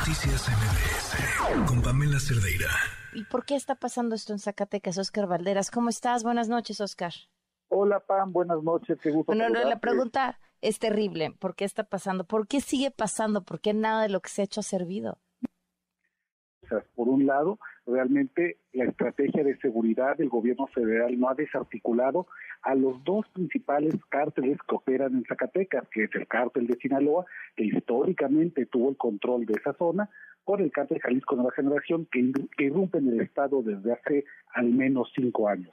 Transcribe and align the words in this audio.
Noticias 0.00 0.48
MBS 0.48 1.68
con 1.68 1.82
Pamela 1.82 2.18
Cerdeira. 2.18 2.70
¿Y 3.12 3.24
por 3.24 3.44
qué 3.44 3.54
está 3.54 3.74
pasando 3.74 4.14
esto 4.14 4.32
en 4.32 4.38
Zacatecas, 4.38 4.96
Oscar 4.96 5.26
Valderas? 5.26 5.70
¿Cómo 5.70 5.90
estás? 5.90 6.24
Buenas 6.24 6.48
noches, 6.48 6.80
Oscar. 6.80 7.12
Hola, 7.68 8.00
Pam, 8.00 8.32
buenas 8.32 8.62
noches. 8.62 8.98
Qué 9.02 9.10
gusto 9.10 9.26
Bueno, 9.26 9.50
no, 9.50 9.62
la 9.62 9.78
pregunta 9.78 10.40
es 10.62 10.78
terrible. 10.78 11.36
¿Por 11.38 11.54
qué 11.54 11.66
está 11.66 11.84
pasando? 11.84 12.24
¿Por 12.24 12.48
qué 12.48 12.62
sigue 12.62 12.90
pasando? 12.90 13.42
¿Por 13.42 13.60
qué 13.60 13.74
nada 13.74 14.00
de 14.00 14.08
lo 14.08 14.22
que 14.22 14.30
se 14.30 14.40
ha 14.40 14.44
hecho 14.46 14.60
ha 14.60 14.62
servido? 14.62 15.18
Por 16.94 17.08
un 17.08 17.26
lado, 17.26 17.58
realmente 17.86 18.58
la 18.72 18.84
estrategia 18.84 19.42
de 19.42 19.56
seguridad 19.58 20.16
del 20.16 20.28
gobierno 20.28 20.66
federal 20.68 21.18
no 21.18 21.28
ha 21.28 21.34
desarticulado 21.34 22.26
a 22.62 22.74
los 22.74 23.02
dos 23.04 23.26
principales 23.32 23.94
cárteles 24.08 24.58
que 24.68 24.74
operan 24.74 25.14
en 25.14 25.24
Zacatecas, 25.24 25.88
que 25.88 26.04
es 26.04 26.10
el 26.14 26.26
cártel 26.26 26.66
de 26.66 26.76
Sinaloa, 26.76 27.24
que 27.56 27.64
históricamente 27.64 28.66
tuvo 28.66 28.90
el 28.90 28.96
control 28.96 29.46
de 29.46 29.54
esa 29.54 29.72
zona, 29.74 30.08
con 30.44 30.60
el 30.60 30.70
cártel 30.70 31.00
Jalisco 31.00 31.36
Nueva 31.36 31.52
Generación, 31.52 32.06
que, 32.10 32.32
que 32.56 32.64
irrumpe 32.64 32.98
en 32.98 33.08
el 33.08 33.20
Estado 33.20 33.62
desde 33.62 33.92
hace 33.92 34.24
al 34.54 34.70
menos 34.70 35.12
cinco 35.14 35.48
años. 35.48 35.72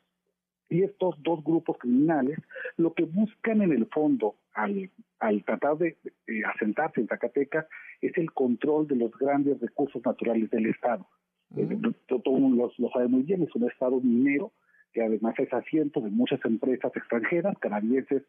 Y 0.69 0.83
estos 0.83 1.15
dos 1.23 1.43
grupos 1.43 1.77
criminales 1.77 2.37
lo 2.75 2.93
que 2.93 3.03
buscan 3.05 3.61
en 3.61 3.71
el 3.71 3.85
fondo 3.87 4.35
al, 4.53 4.89
al 5.19 5.43
tratar 5.45 5.77
de 5.77 5.97
eh, 6.27 6.41
asentarse 6.55 6.99
en 6.99 7.07
Zacatecas 7.07 7.65
es 8.01 8.17
el 8.17 8.31
control 8.33 8.87
de 8.87 8.95
los 8.97 9.11
grandes 9.17 9.59
recursos 9.61 10.01
naturales 10.05 10.49
del 10.51 10.65
Estado. 10.67 11.07
Eh, 11.55 11.67
to- 12.07 12.19
todo 12.19 12.35
el 12.35 12.41
mundo 12.41 12.65
lo, 12.77 12.83
lo 12.85 12.91
sabe 12.91 13.07
muy 13.07 13.23
bien, 13.23 13.43
es 13.43 13.55
un 13.55 13.63
Estado 13.69 13.99
minero 14.01 14.51
que 14.91 15.01
además 15.03 15.35
es 15.37 15.53
asiento 15.53 16.01
de 16.01 16.09
muchas 16.09 16.43
empresas 16.43 16.91
extranjeras, 16.95 17.57
canadienses 17.59 18.23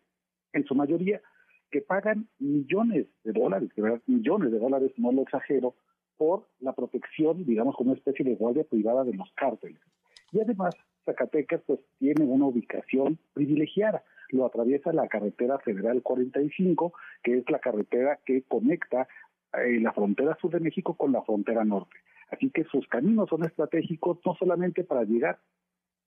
en 0.53 0.65
su 0.65 0.75
mayoría, 0.75 1.21
que 1.71 1.81
pagan 1.81 2.29
millones 2.39 3.07
de 3.25 3.33
dólares, 3.33 3.71
de 3.75 3.83
verdad, 3.83 4.01
millones 4.07 4.53
de 4.53 4.59
dólares, 4.59 4.93
no 4.97 5.11
lo 5.13 5.23
exagero, 5.23 5.75
por 6.17 6.49
la 6.61 6.73
protección, 6.75 7.45
digamos, 7.45 7.77
como 7.77 7.91
una 7.91 7.99
especie 7.99 8.25
de 8.25 8.35
guardia 8.35 8.65
privada 8.65 9.05
de 9.05 9.15
los 9.15 9.31
cárteles. 9.35 9.81
Y 10.33 10.41
además, 10.41 10.75
Zacatecas 11.09 11.63
pues 11.67 11.81
tiene 11.99 12.25
una 12.25 12.47
ubicación 12.47 13.19
privilegiada. 13.33 14.05
Lo 14.29 14.45
atraviesa 14.45 14.93
la 14.93 15.09
carretera 15.09 15.59
federal 15.59 16.03
45, 16.03 16.93
que 17.23 17.39
es 17.39 17.51
la 17.51 17.59
carretera 17.61 18.19
que 18.27 18.43
conecta 18.43 19.09
eh, 19.55 19.81
la 19.81 19.93
frontera 19.93 20.37
sur 20.39 20.51
de 20.51 20.61
México 20.61 20.95
con 20.95 21.13
la 21.13 21.23
frontera 21.23 21.65
norte. 21.65 21.97
Así 22.31 22.51
que 22.51 22.65
sus 22.65 22.87
caminos 22.89 23.31
son 23.31 23.45
estratégicos 23.47 24.19
no 24.27 24.35
solamente 24.35 24.85
para 24.85 25.05
llegar 25.05 25.39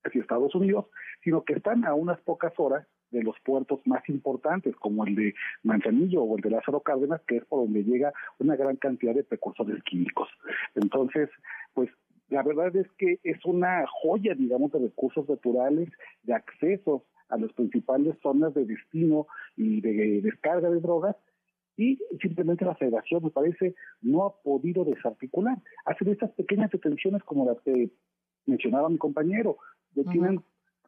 hacia 0.04 0.20
Estados 0.20 0.54
Unidos, 0.54 0.86
sino 1.24 1.42
que 1.42 1.54
están 1.54 1.84
a 1.84 1.94
unas 1.94 2.20
pocas 2.20 2.52
horas 2.58 2.86
de 3.10 3.24
los 3.24 3.38
puertos 3.40 3.80
más 3.84 4.08
importantes, 4.08 4.76
como 4.76 5.04
el 5.04 5.16
de 5.16 5.34
Manzanillo 5.64 6.22
o 6.22 6.36
el 6.36 6.42
de 6.42 6.50
Lázaro 6.50 6.80
Cárdenas, 6.80 7.20
que 7.26 7.38
es 7.38 7.44
por 7.44 7.60
donde 7.64 7.82
llega 7.82 8.12
una 8.38 8.54
gran 8.54 8.76
cantidad 8.76 9.14
de 9.14 9.24
precursores 9.24 9.82
químicos. 9.82 10.28
Entonces, 10.76 11.28
pues 11.74 11.90
la 12.32 12.42
verdad 12.42 12.74
es 12.74 12.90
que 12.98 13.20
es 13.22 13.44
una 13.44 13.84
joya, 13.86 14.34
digamos, 14.34 14.72
de 14.72 14.78
recursos 14.78 15.28
naturales, 15.28 15.90
de 16.22 16.34
accesos 16.34 17.02
a 17.28 17.36
las 17.36 17.52
principales 17.52 18.16
zonas 18.22 18.54
de 18.54 18.64
destino 18.64 19.26
y 19.56 19.80
de 19.82 20.22
descarga 20.22 20.70
de 20.70 20.80
drogas, 20.80 21.14
y 21.76 21.98
simplemente 22.20 22.64
la 22.64 22.74
federación, 22.74 23.22
me 23.22 23.30
parece, 23.30 23.74
no 24.00 24.24
ha 24.24 24.42
podido 24.42 24.84
desarticular. 24.84 25.58
Hacen 25.84 26.08
estas 26.08 26.30
pequeñas 26.32 26.70
detenciones 26.70 27.22
como 27.22 27.46
las 27.46 27.60
que 27.62 27.90
mencionaba 28.46 28.88
mi 28.88 28.98
compañero, 28.98 29.58
detienen 29.94 30.42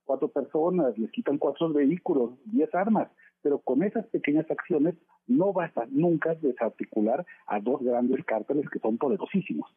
cuatro 0.04 0.28
personas, 0.28 0.96
les 0.98 1.10
quitan 1.10 1.38
cuatro 1.38 1.72
vehículos, 1.72 2.32
diez 2.46 2.74
armas, 2.74 3.08
pero 3.44 3.58
con 3.58 3.82
esas 3.82 4.06
pequeñas 4.06 4.50
acciones 4.50 4.94
no 5.26 5.52
basta 5.52 5.84
nunca 5.90 6.34
desarticular 6.34 7.26
a 7.46 7.60
dos 7.60 7.82
grandes 7.82 8.24
cárteles 8.24 8.68
que 8.70 8.78
son 8.78 8.96
poderosísimos. 8.96 9.70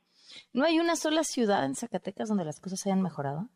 ¿No 0.54 0.64
hay 0.64 0.80
una 0.80 0.96
sola 0.96 1.24
ciudad 1.24 1.66
en 1.66 1.76
Zacatecas 1.76 2.30
donde 2.30 2.46
las 2.46 2.62
cosas 2.62 2.84
hayan 2.88 3.02
mejorado? 3.02 3.50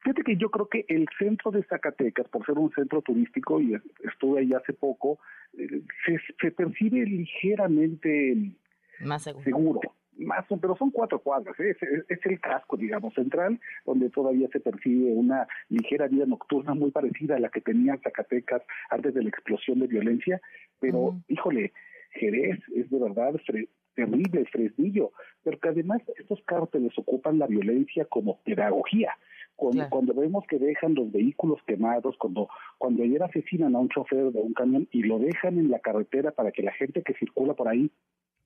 Fíjate 0.00 0.22
que 0.24 0.36
yo 0.36 0.50
creo 0.50 0.68
que 0.68 0.84
el 0.88 1.06
centro 1.18 1.50
de 1.50 1.64
Zacatecas, 1.64 2.28
por 2.28 2.44
ser 2.44 2.58
un 2.58 2.70
centro 2.74 3.00
turístico, 3.00 3.60
y 3.62 3.74
estuve 4.04 4.40
ahí 4.40 4.52
hace 4.52 4.74
poco, 4.74 5.18
eh, 5.54 5.82
se, 6.04 6.20
se 6.38 6.50
percibe 6.52 7.04
ligeramente 7.06 8.52
Más 9.00 9.24
seguro. 9.24 9.44
seguro. 9.44 9.80
Más, 10.26 10.44
pero 10.60 10.76
son 10.76 10.90
cuatro 10.90 11.20
cuadras, 11.20 11.58
¿eh? 11.60 11.76
es, 12.08 12.26
el 12.26 12.40
casco, 12.40 12.76
digamos, 12.76 13.14
central, 13.14 13.60
donde 13.84 14.10
todavía 14.10 14.48
se 14.52 14.58
percibe 14.58 15.12
una 15.12 15.46
ligera 15.68 16.08
vida 16.08 16.26
nocturna 16.26 16.74
muy 16.74 16.90
parecida 16.90 17.36
a 17.36 17.38
la 17.40 17.48
que 17.48 17.60
tenía 17.60 17.96
Zacatecas 18.02 18.62
antes 18.90 19.14
de 19.14 19.22
la 19.22 19.28
explosión 19.28 19.78
de 19.78 19.86
violencia, 19.86 20.40
pero, 20.80 21.16
híjole, 21.28 21.72
Jerez 22.10 22.58
es 22.74 22.90
de 22.90 22.98
verdad 22.98 23.34
fre- 23.46 23.68
terrible, 23.94 24.44
Fresnillo, 24.50 25.12
pero 25.44 25.58
que 25.60 25.68
además 25.68 26.02
estos 26.18 26.42
cárteles 26.44 26.92
ocupan 26.98 27.38
la 27.38 27.46
violencia 27.46 28.04
como 28.06 28.40
pedagogía. 28.42 29.12
Cuando, 29.54 29.78
Claro. 29.78 29.90
cuando 29.90 30.14
vemos 30.14 30.44
que 30.48 30.58
dejan 30.58 30.94
los 30.94 31.10
vehículos 31.12 31.62
quemados, 31.66 32.16
cuando, 32.18 32.48
cuando 32.78 33.02
ayer 33.04 33.22
asesinan 33.22 33.74
a 33.74 33.78
un 33.78 33.88
chofer 33.88 34.32
de 34.32 34.40
un 34.40 34.52
camión 34.52 34.86
y 34.90 35.02
lo 35.04 35.18
dejan 35.18 35.58
en 35.58 35.70
la 35.70 35.78
carretera 35.78 36.32
para 36.32 36.50
que 36.52 36.62
la 36.62 36.72
gente 36.72 37.02
que 37.02 37.14
circula 37.14 37.54
por 37.54 37.68
ahí 37.68 37.90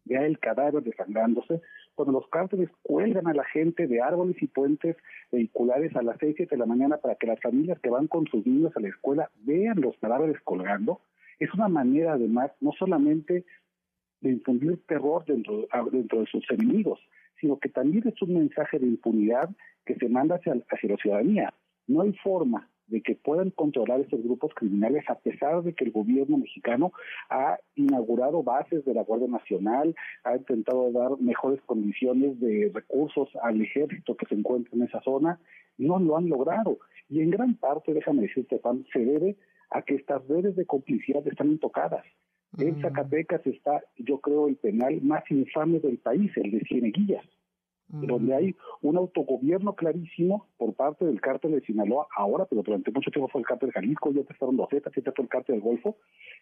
vea 0.04 0.24
el 0.26 0.38
cadáver 0.38 0.82
desangrándose, 0.82 1.60
cuando 1.94 2.12
los 2.12 2.28
cárteles 2.28 2.70
cuelgan 2.82 3.26
a 3.26 3.34
la 3.34 3.44
gente 3.44 3.86
de 3.86 4.00
árboles 4.00 4.36
y 4.42 4.46
puentes 4.46 4.96
vehiculares 5.30 5.94
a 5.96 6.02
las 6.02 6.16
seis, 6.18 6.34
siete 6.36 6.54
de 6.54 6.60
la 6.60 6.66
mañana 6.66 6.96
para 6.98 7.16
que 7.16 7.26
las 7.26 7.40
familias 7.40 7.78
que 7.80 7.90
van 7.90 8.06
con 8.06 8.26
sus 8.26 8.46
niños 8.46 8.72
a 8.76 8.80
la 8.80 8.88
escuela 8.88 9.30
vean 9.42 9.80
los 9.80 9.96
cadáveres 9.98 10.40
colgando, 10.42 11.00
es 11.38 11.52
una 11.54 11.68
manera 11.68 12.14
además 12.14 12.50
no 12.60 12.72
solamente 12.78 13.44
de 14.20 14.30
infundir 14.30 14.84
terror 14.86 15.24
dentro, 15.24 15.66
dentro 15.90 16.20
de 16.20 16.26
sus 16.26 16.48
enemigos, 16.50 17.00
sino 17.40 17.58
que 17.58 17.68
también 17.68 18.06
es 18.06 18.20
un 18.22 18.34
mensaje 18.34 18.78
de 18.78 18.86
impunidad 18.86 19.50
que 19.84 19.94
se 19.94 20.08
manda 20.08 20.36
hacia, 20.36 20.54
hacia 20.70 20.90
la 20.90 20.96
ciudadanía. 20.96 21.54
No 21.86 22.02
hay 22.02 22.12
forma 22.22 22.69
de 22.90 23.00
que 23.02 23.14
puedan 23.14 23.50
controlar 23.50 24.00
estos 24.00 24.22
grupos 24.22 24.52
criminales 24.54 25.04
a 25.08 25.14
pesar 25.14 25.62
de 25.62 25.72
que 25.74 25.84
el 25.84 25.92
gobierno 25.92 26.38
mexicano 26.38 26.92
ha 27.28 27.58
inaugurado 27.76 28.42
bases 28.42 28.84
de 28.84 28.94
la 28.94 29.04
Guardia 29.04 29.28
Nacional, 29.28 29.94
ha 30.24 30.36
intentado 30.36 30.90
dar 30.92 31.18
mejores 31.20 31.60
condiciones 31.62 32.38
de 32.40 32.70
recursos 32.74 33.28
al 33.42 33.60
ejército 33.60 34.16
que 34.16 34.26
se 34.26 34.34
encuentra 34.34 34.74
en 34.74 34.82
esa 34.82 35.00
zona, 35.02 35.40
no 35.78 35.98
lo 35.98 36.16
han 36.16 36.28
logrado. 36.28 36.78
Y 37.08 37.20
en 37.20 37.30
gran 37.30 37.54
parte, 37.54 37.94
déjame 37.94 38.22
decirte, 38.22 38.60
Juan, 38.62 38.84
se 38.92 39.00
debe 39.00 39.36
a 39.70 39.82
que 39.82 39.94
estas 39.94 40.26
redes 40.28 40.56
de 40.56 40.66
complicidad 40.66 41.26
están 41.26 41.50
intocadas. 41.50 42.04
En 42.58 42.78
Mm. 42.78 42.82
Zacatecas 42.82 43.46
está, 43.46 43.82
yo 43.96 44.18
creo, 44.18 44.48
el 44.48 44.56
penal 44.56 45.00
más 45.02 45.22
infame 45.30 45.78
del 45.78 45.98
país, 45.98 46.30
el 46.36 46.50
de 46.50 46.60
Cieneguillas, 46.60 47.24
Donde 47.92 48.34
hay 48.34 48.56
un 48.82 48.96
autogobierno 48.96 49.74
clarísimo 49.74 50.46
por 50.56 50.74
parte 50.74 51.04
del 51.04 51.20
cártel 51.20 51.52
de 51.52 51.60
Sinaloa, 51.62 52.06
ahora, 52.16 52.44
pero 52.44 52.62
durante 52.62 52.92
mucho 52.92 53.10
tiempo 53.10 53.28
fue 53.28 53.40
el 53.40 53.46
cártel 53.46 53.70
de 53.70 53.72
Jalisco, 53.74 54.12
ya 54.12 54.20
empezaron 54.20 54.56
los 54.56 54.68
Zetas, 54.68 54.92
ya 54.94 55.12
fue 55.12 55.24
el 55.24 55.28
cártel 55.28 55.56
del 55.56 55.64
Golfo, 55.64 55.96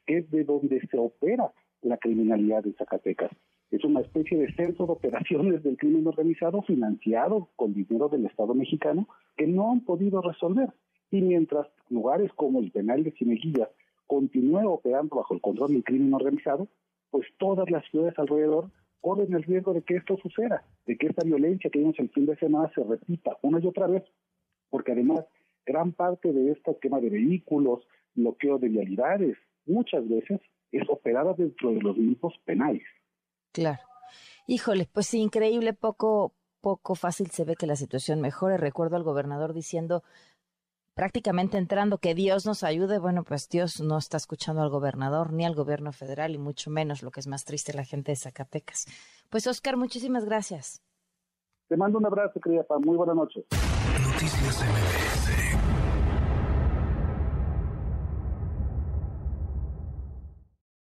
es 0.07 0.31
de 0.31 0.45
donde 0.45 0.81
se 0.87 0.99
opera 0.99 1.51
la 1.83 1.97
criminalidad 1.97 2.67
en 2.67 2.75
Zacatecas. 2.75 3.31
Es 3.71 3.85
una 3.85 4.01
especie 4.01 4.39
de 4.39 4.53
centro 4.55 4.87
de 4.87 4.93
operaciones 4.93 5.63
del 5.63 5.77
crimen 5.77 6.07
organizado 6.07 6.63
financiado 6.63 7.49
con 7.57 7.75
dinero 7.75 8.09
del 8.09 8.27
Estado 8.27 8.55
mexicano 8.55 9.09
que 9.37 9.47
no 9.47 9.71
han 9.71 9.81
podido 9.81 10.23
resolver. 10.23 10.73
Y 11.11 11.21
mientras 11.23 11.67
lugares 11.91 12.33
como 12.35 12.61
el 12.61 12.71
penal 12.71 13.05
de 13.05 13.13
Cineguillas 13.13 13.69
continúe 14.07 14.67
operando 14.67 15.17
bajo 15.17 15.35
el 15.35 15.41
control 15.41 15.73
del 15.73 15.85
crimen 15.85 16.15
organizado, 16.15 16.69
pues 17.11 17.27
todas 17.39 17.71
las 17.71 17.85
ciudades 17.91 18.19
alrededor 18.19 18.71
corren 19.01 19.33
el 19.35 19.43
riesgo 19.43 19.75
de 19.75 19.83
que 19.83 19.97
esto 19.97 20.17
suceda, 20.23 20.65
de 20.87 20.97
que 20.97 21.07
esta 21.07 21.25
violencia 21.25 21.71
que 21.71 21.79
vimos 21.79 21.99
el 21.99 22.11
fin 22.11 22.27
de 22.27 22.37
semana 22.37 22.71
se 22.75 22.83
repita 22.83 23.37
una 23.43 23.61
y 23.61 23.67
otra 23.67 23.87
vez, 23.87 24.05
porque 24.71 24.93
además 24.93 25.25
gran 25.67 25.93
parte 25.93 26.33
de 26.33 26.53
este 26.53 26.75
tema 26.75 27.01
de 27.01 27.11
vehículos, 27.11 27.87
bloqueo 28.15 28.59
de 28.59 28.69
vialidades, 28.69 29.37
muchas 29.67 30.09
veces 30.09 30.41
es 30.73 30.89
operada 30.89 31.35
dentro 31.35 31.71
de 31.71 31.81
los 31.81 31.97
mismos 31.97 32.35
penales. 32.45 32.83
Claro. 33.53 33.81
Híjole, 34.47 34.89
pues 34.91 35.07
sí, 35.07 35.21
increíble, 35.21 35.75
poco, 35.75 36.33
poco 36.61 36.95
fácil 36.95 37.29
se 37.31 37.45
ve 37.45 37.55
que 37.55 37.67
la 37.67 37.77
situación 37.77 38.21
mejore. 38.21 38.57
Recuerdo 38.57 38.97
al 38.97 39.03
gobernador 39.03 39.53
diciendo, 39.53 40.03
prácticamente 40.99 41.59
entrando, 41.59 41.99
que 41.99 42.13
Dios 42.17 42.45
nos 42.45 42.65
ayude. 42.65 42.99
Bueno, 42.99 43.23
pues 43.23 43.49
Dios 43.49 43.81
no 43.81 43.99
está 43.99 44.17
escuchando 44.17 44.63
al 44.63 44.69
gobernador 44.69 45.33
ni 45.33 45.47
al 45.47 45.55
gobierno 45.55 45.93
federal 45.93 46.35
y 46.35 46.39
mucho 46.39 46.71
menos, 46.71 47.05
lo 47.05 47.13
que 47.13 47.21
es 47.21 47.29
más 47.29 47.45
triste, 47.45 47.73
la 47.73 47.85
gente 47.85 48.11
de 48.11 48.17
Zacatecas. 48.17 48.87
Pues 49.31 49.47
Oscar, 49.47 49.77
muchísimas 49.77 50.25
gracias. 50.25 50.83
Te 51.69 51.77
mando 51.77 51.99
un 51.99 52.07
abrazo, 52.07 52.41
querida 52.41 52.65
Pam. 52.65 52.83
Muy 52.83 52.97
buenas 52.97 53.15
noches. 53.15 53.45
Noticias 54.03 54.61
MBS 54.61 55.48